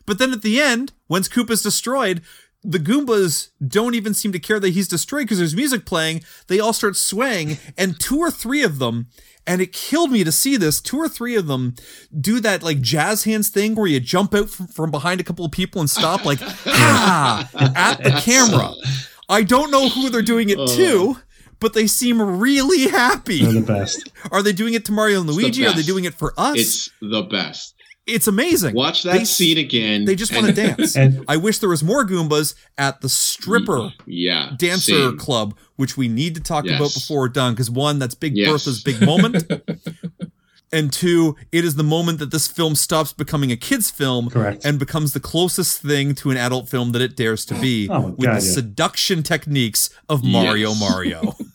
[0.05, 2.21] But then at the end, once Koopa's destroyed,
[2.63, 6.23] the Goombas don't even seem to care that he's destroyed because there's music playing.
[6.47, 9.07] They all start swaying, and two or three of them,
[9.47, 11.75] and it killed me to see this, two or three of them
[12.19, 15.45] do that like jazz hands thing where you jump out from, from behind a couple
[15.45, 18.73] of people and stop, like, ha, at the camera.
[19.29, 21.21] I don't know who they're doing it to, oh.
[21.59, 23.43] but they seem really happy.
[23.43, 24.11] They're the best.
[24.31, 25.65] Are they doing it to Mario and the Luigi?
[25.65, 26.57] Are they doing it for us?
[26.57, 27.75] It's the best.
[28.09, 28.75] It's amazing.
[28.75, 30.05] Watch that They- scene again.
[30.05, 30.95] They just want to dance.
[30.95, 34.51] And- I wish there was more Goombas at the stripper Yeah.
[34.57, 35.17] dancer same.
[35.17, 36.75] club, which we need to talk Yes.
[36.79, 37.53] about before we're done.
[37.53, 38.49] Because one, that's Big Yes.
[38.49, 39.43] Bertha's big moment.
[40.71, 44.63] and two, it is the moment that this film stops becoming a kids' film Correct.
[44.65, 48.01] and becomes the closest thing to an adult film that it dares to be Oh,
[48.01, 48.53] with God, the yeah.
[48.53, 50.79] seduction techniques of Mario Yes.
[50.79, 51.35] Mario.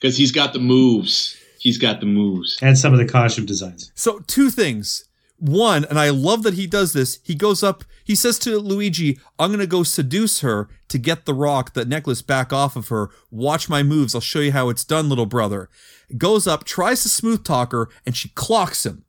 [0.00, 1.36] Because he's got the moves.
[1.58, 2.56] He's got the moves.
[2.62, 3.90] and some of the costume designs.
[3.96, 5.06] So two things.
[5.38, 7.20] One, and I love that he does this.
[7.22, 11.26] He goes up, he says to Luigi, I'm going to go seduce her to get
[11.26, 13.10] the rock, the necklace back off of her.
[13.30, 14.14] Watch my moves.
[14.14, 15.68] I'll show you how it's done, little brother.
[16.16, 19.04] Goes up, tries to smooth talk her, and she clocks him.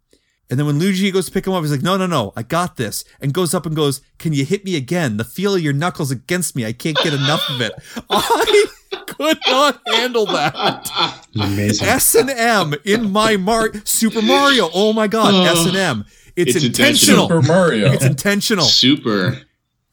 [0.49, 2.43] And then when Luigi goes to pick him up, he's like, no, no, no, I
[2.43, 3.03] got this.
[3.19, 5.17] And goes up and goes, can you hit me again?
[5.17, 6.65] The feel of your knuckles against me.
[6.65, 7.73] I can't get enough of it.
[8.09, 8.65] I
[9.07, 10.89] could not handle that.
[11.35, 11.87] Amazing.
[11.87, 14.69] S and M in my Mar Super Mario.
[14.73, 15.43] Oh my god, oh.
[15.43, 16.05] S and M.
[16.35, 17.27] It's, It's intentional.
[17.27, 17.91] Super Mario.
[17.91, 18.65] It's intentional.
[18.65, 19.41] Super.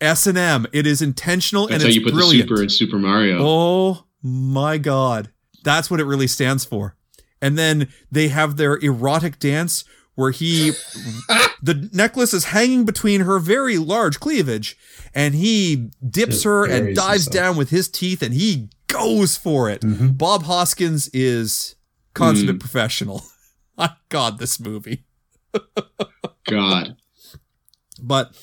[0.00, 0.66] S and M.
[0.72, 2.48] It is intentional That's and how it's you put brilliant.
[2.48, 3.38] the super in Super Mario.
[3.40, 5.30] Oh my god.
[5.64, 6.94] That's what it really stands for.
[7.42, 10.70] And then they have their erotic dance where he
[11.62, 14.76] the necklace is hanging between her very large cleavage
[15.14, 17.35] and he dips Just her and dives himself.
[17.35, 19.83] down with his teeth and he goes for it.
[19.83, 20.09] Mm-hmm.
[20.11, 21.75] Bob Hoskins is
[22.14, 22.61] consummate mm.
[22.61, 23.22] professional.
[23.77, 25.05] My god, this movie.
[26.44, 26.96] God.
[28.03, 28.35] but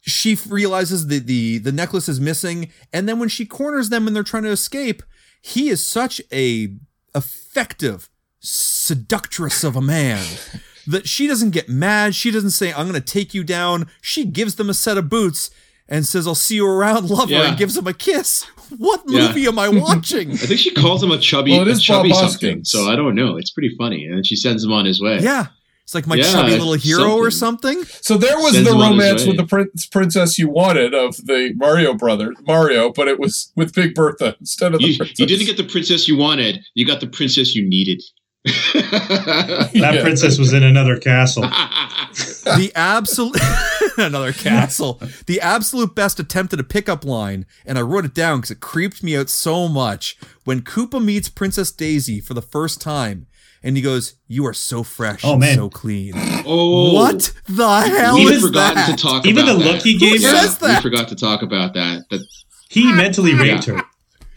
[0.00, 4.16] she realizes that the the necklace is missing and then when she corners them and
[4.16, 5.02] they're trying to escape
[5.42, 6.74] he is such a
[7.14, 8.08] effective
[8.40, 10.24] seductress of a man
[10.86, 14.24] that she doesn't get mad she doesn't say i'm going to take you down she
[14.24, 15.50] gives them a set of boots
[15.88, 17.48] and says i'll see you around lover Yeah.
[17.48, 18.46] and gives him a kiss
[18.78, 19.28] what Yeah.
[19.28, 22.64] movie am i watching I think she calls him a chubby, Well, a chubby something.
[22.64, 23.36] So I don't know.
[23.36, 24.04] It's pretty funny.
[24.04, 25.18] And then she sends him on his way.
[25.20, 25.46] yeah
[25.82, 27.82] it's like my Yeah, chubby little hero or something.
[27.84, 30.48] something So there was Sends the him on his romance with the prince, princess you
[30.48, 34.88] wanted of the Mario brothers, Mario, but it was with Big Bertha instead of the
[34.88, 35.18] You, princess.
[35.18, 36.60] you didn't get the princess you wanted.
[36.74, 38.02] You got the princess you needed.
[38.74, 40.00] That Yeah.
[40.02, 41.42] princess was in another castle.
[42.44, 43.36] the absolute
[43.98, 48.38] another castle the absolute best attempt at a pickup line and i wrote it down
[48.38, 52.80] because it creeped me out so much when koopa meets princess daisy for the first
[52.80, 53.26] time
[53.62, 55.56] and he goes you are so fresh Oh, and man.
[55.56, 59.64] so clean oh, what the hell We've is forgotten that to talk Even about the
[59.64, 59.72] that.
[59.74, 60.34] look he gave Who her?
[60.36, 60.78] says that?
[60.84, 62.04] We forgot to talk about that.
[62.10, 62.26] That
[62.68, 63.80] He mentally raped her.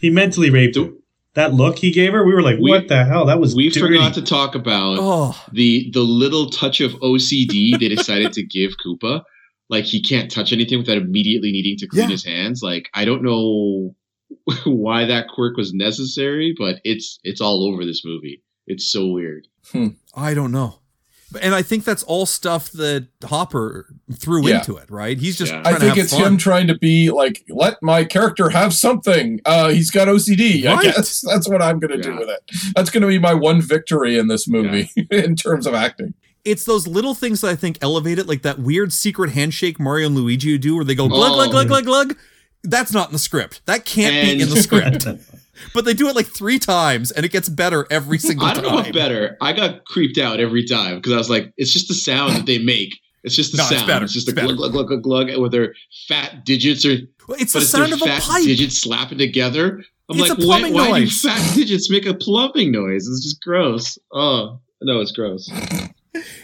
[0.00, 0.90] He mentally raped her.
[1.34, 3.26] That look he gave her, we were like, We- what the hell?
[3.26, 3.80] That was we dirty.
[3.86, 8.72] forgot to talk about oh the the little touch of OCD they decided to give
[8.84, 9.22] Koopa.
[9.70, 12.10] Like he can't touch anything without immediately needing to clean Yeah.
[12.10, 12.60] his hands.
[12.62, 13.94] Like I don't know
[14.64, 18.42] why that quirk was necessary, but it's it's all over this movie.
[18.66, 19.46] It's so weird.
[20.14, 20.78] i don't know
[21.42, 24.58] and i think that's all stuff that hopper threw Yeah.
[24.60, 25.60] into it right he's just Yeah.
[25.60, 26.22] trying I to think have it's fun.
[26.32, 29.40] him trying to be like, let my character have something.
[29.44, 30.64] Uh, he's got OCD.
[30.66, 32.40] I guess that's what I'm going to do with it.
[32.74, 36.14] That's going to be my one victory in this movie in terms of acting.
[36.50, 40.06] It's those little things that I think elevate it, like that weird secret handshake Mario
[40.06, 41.50] and Luigi do where they go glug, glug, Oh.
[41.52, 42.16] glug, glug, glug.
[42.64, 43.60] That's not in the script.
[43.66, 45.06] That can't be in the script.
[45.74, 48.50] but they do it like three times and it gets better every single time.
[48.58, 48.74] I don't time.
[48.82, 49.36] know if better.
[49.40, 52.46] I got creeped out every time because I was like, it's just the sound that
[52.46, 52.90] they make.
[53.24, 53.86] It's just the No, it's sound.
[53.86, 54.06] better.
[54.06, 55.74] just the glug, glug, glug, glug, glug, with their
[56.08, 56.96] fat digits or
[57.28, 58.44] Well, it's the it's sound of a fat pipe.
[58.44, 59.82] digits slapping together.
[60.10, 63.06] I'm It's like, a why, why do fat digits make a plumbing noise?
[63.06, 63.98] It's just gross.
[64.12, 65.50] Oh no, it's gross.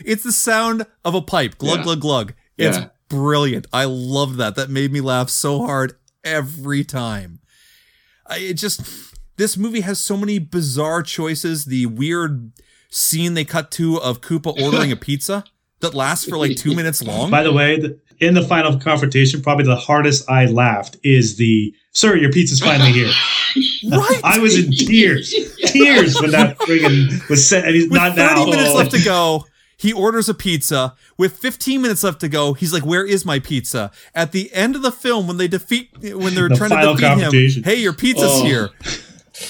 [0.05, 1.59] It's the sound of a pipe.
[1.59, 1.83] Glug, Yeah.
[1.85, 2.35] glug, glug.
[2.59, 2.87] It's Yeah.
[3.09, 3.67] brilliant.
[3.73, 4.55] I love that.
[4.57, 7.41] That made me laugh so hard every time.
[8.27, 8.81] I, it just,
[9.37, 11.67] this movie has so many bizarre choices.
[11.67, 12.53] The weird
[12.91, 15.45] scene they cut to of Koopa ordering a pizza
[15.81, 17.31] that lasts for like two minutes long.
[17.31, 21.75] By the way, the, in the final confrontation, probably the hardest I laughed is the
[21.93, 23.11] "Sir, your pizza's finally here."
[23.91, 24.21] right?
[24.23, 25.35] I was in tears,
[25.67, 28.45] tears when that friggin' was said, and he's With not 30 now.
[28.47, 28.77] minutes Oh.
[28.77, 29.45] left to go,
[29.77, 30.95] he orders a pizza.
[31.19, 34.77] With 15 minutes left to go, he's like, "Where is my pizza?" At the end
[34.77, 37.93] of the film, when they defeat, when they're The trying to defeat him, hey, your
[37.93, 38.45] pizza's Oh.
[38.45, 38.71] here.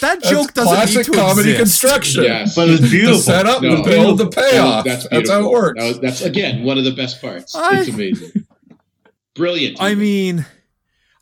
[0.00, 1.82] That That's joke doesn't classic need to comedy exist.
[1.82, 2.24] construction.
[2.24, 2.54] Yes.
[2.54, 3.18] But it was The beautiful.
[3.20, 3.76] setup, No.
[3.76, 4.84] the build, the payoff.
[4.86, 5.78] That's, That's, how it works.
[5.78, 7.54] That was- that's again one of the best parts.
[7.54, 8.46] I- it's amazing.
[9.34, 9.78] Brilliant.
[9.80, 10.46] I mean,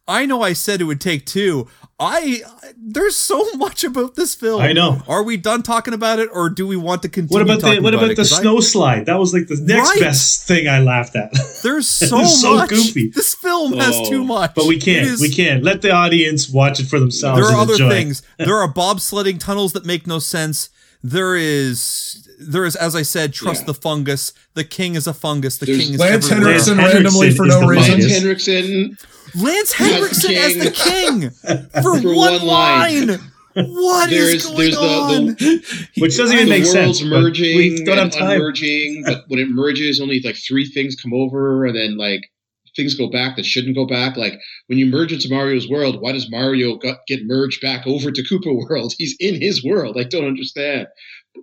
[0.06, 1.66] I know I said it would take two.
[2.02, 2.40] I
[2.84, 4.60] there's so much about this film.
[4.60, 5.02] I know.
[5.06, 7.34] Are we done talking about it, or do we want to continue?
[7.38, 8.16] What about the talking what about it?
[8.16, 9.06] the 'Cause I- snow slide?
[9.06, 10.00] That was like the next Right.
[10.00, 11.32] best thing I laughed at.
[11.62, 12.70] There's so, was so much.
[12.70, 13.10] goofy.
[13.14, 14.08] This film has Oh.
[14.10, 14.52] too much.
[14.56, 15.06] but we can't.
[15.06, 17.38] is- we can't let the audience watch it for themselves.
[17.40, 17.88] There are and other enjoy.
[17.90, 18.22] things.
[18.38, 20.68] There are bobsledding tunnels that make no sense.
[21.04, 23.66] There is, there is, as I said, trust Yeah.
[23.66, 24.32] the fungus.
[24.54, 25.56] The king is a fungus.
[25.58, 26.52] The There's king is Lance everywhere.
[26.52, 27.92] Henriksen Lance randomly Henriksen for no reason.
[27.92, 28.18] Lance fungus.
[28.18, 28.98] Henriksen.
[29.34, 31.30] Lance Henriksen as the king
[31.82, 33.06] for, For one, one line.
[33.08, 33.18] line.
[33.54, 35.26] What is There's going there's on?
[35.26, 37.00] the, the Which doesn't the even make world's sense.
[37.02, 38.30] but merging We don't have and time.
[38.30, 42.30] unmerging, but when it merges, only like three things come over, and then like
[42.76, 44.16] things go back that shouldn't go back.
[44.16, 44.34] Like
[44.66, 48.54] when you merge into Mario's world, why does Mario get merged back over to Koopa
[48.54, 48.94] World?
[48.98, 49.96] He's in his world.
[49.98, 50.86] I don't understand,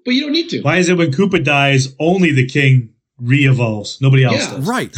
[0.06, 0.62] but you don't need to.
[0.62, 4.00] Why is it when Koopa dies, only the king re-evolves?
[4.02, 4.56] Nobody else Yeah.
[4.58, 4.68] does.
[4.68, 4.96] Right.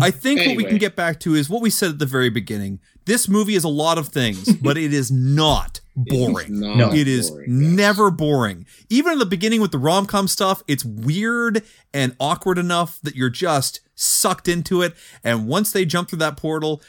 [0.00, 2.30] I think what we can get back to is what we said at the very
[2.30, 2.80] beginning.
[3.06, 6.60] This movie is a lot of things, but it is not boring.
[6.60, 6.92] Not No.
[6.92, 7.70] It is boring, yes.
[7.72, 8.66] never boring.
[8.88, 13.16] Even in the beginning with the rom com stuff, it's weird and awkward enough that
[13.16, 14.94] you're just sucked into it.
[15.24, 16.82] And once they jump through that portal,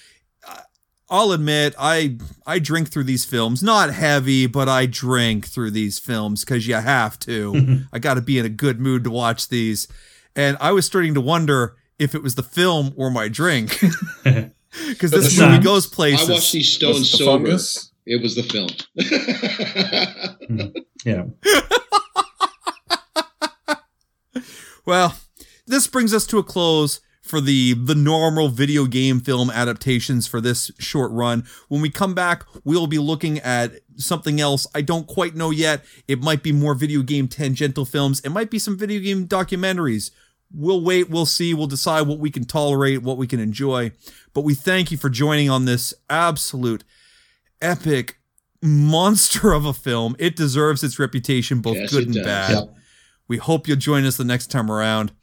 [1.11, 5.99] I'll admit I I drink through these films, not heavy, but I drink through these
[5.99, 7.83] films because you have to.
[7.93, 9.89] I got to be in a good mood to watch these,
[10.37, 13.79] and I was starting to wonder if it was the film or my drink
[14.23, 15.63] because this movie not.
[15.63, 16.29] goes places.
[16.29, 17.45] I watched these stones it the sober.
[17.45, 17.91] fungus?
[18.05, 18.69] It was the film.
[20.47, 20.67] Hmm.
[21.05, 21.25] Yeah.
[24.83, 25.15] Well,
[25.67, 30.41] this brings us to a close for the the normal video game film adaptations for
[30.41, 31.45] this short run.
[31.69, 34.65] When we come back, we'll be looking at something else.
[34.73, 35.85] I don't quite know yet.
[36.07, 38.21] It might be more video game tangential films.
[38.21, 40.09] It might be some video game documentaries.
[40.53, 43.91] We'll wait, we'll see, we'll decide what we can tolerate, what we can enjoy.
[44.33, 46.83] But we thank you for joining on this absolute
[47.61, 48.17] epic
[48.61, 50.15] monster of a film.
[50.19, 52.25] It deserves its reputation, both Yes, good and does.
[52.25, 52.51] bad.
[52.51, 52.75] Yep.
[53.27, 55.13] We hope you'll join us the next time around.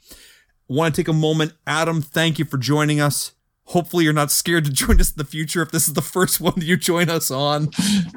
[0.66, 2.00] Want to take a moment, Adam?
[2.02, 3.32] Thank you for joining us.
[3.68, 6.40] Hopefully, you're not scared to join us in the future if this is the first
[6.40, 7.68] one you join us on.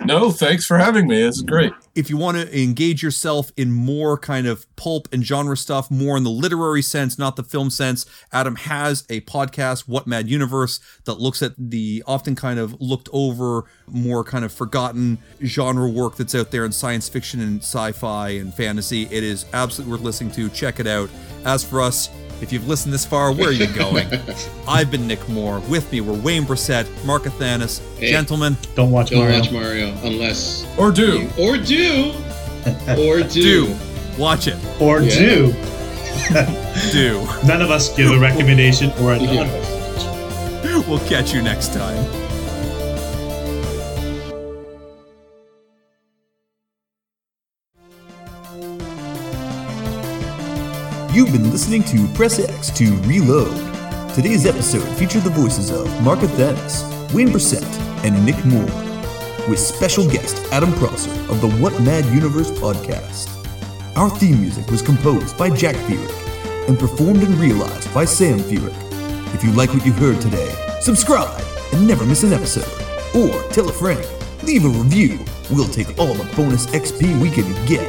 [0.06, 1.22] No, thanks for having me.
[1.22, 1.74] Is great.
[1.93, 6.16] If you want to engage yourself in more kind of pulp and genre stuff, more
[6.16, 10.80] in the literary sense, not the film sense, Adam has a podcast, What Mad Universe,
[11.04, 16.16] that looks at the often kind of looked over, more kind of forgotten genre work
[16.16, 19.04] that's out there in science fiction and sci fi and fantasy.
[19.12, 20.47] It is absolutely worth listening to.
[20.49, 21.10] Check it out.
[21.43, 22.10] As for us,
[22.41, 24.07] if you've listened this far, where are you going?
[24.67, 25.59] I've been Nick Moore.
[25.69, 27.81] With me were Wayne Brissett, Mark Athanas.
[27.97, 28.09] Hey.
[28.11, 29.39] Gentlemen, Don't watch Don't Mario.
[29.39, 31.29] watch Mario unless Or do.
[31.37, 32.13] or do
[32.97, 33.67] or do.
[33.67, 33.75] do.
[34.17, 34.57] Watch it.
[34.79, 35.15] Or Yeah.
[35.19, 35.55] do.
[36.91, 37.27] Do.
[37.45, 39.43] None of us give a recommendation or a Yeah.
[40.63, 42.03] non We'll catch you next time.
[51.22, 53.55] You've been listening to Press X to Reload.
[54.15, 57.63] Today's episode featured the voices of Mark Athanas, Wayne Brissett,
[58.03, 58.65] and Nick Moore,
[59.47, 63.30] with special guest Adam Prosser of the What Mad Universe podcast.
[63.95, 68.74] Our theme music was composed by Jack Furyk and performed and realized by Sam Furyk.
[69.36, 70.51] If you like what you heard today,
[70.82, 71.39] subscribe
[71.72, 72.65] and never miss an episode.
[73.15, 74.03] Or tell a friend,
[74.41, 75.19] leave a review.
[75.51, 77.88] We'll take all the bonus XP we can get.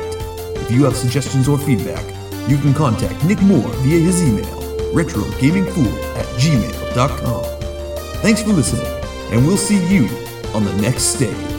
[0.60, 2.04] If you have suggestions or feedback,
[2.48, 4.60] you can contact Nick Moore via his email,
[4.92, 7.44] retrogamingfool at gmail.com.
[8.22, 8.86] Thanks for listening,
[9.32, 10.04] and we'll see you
[10.54, 11.51] on the next stage.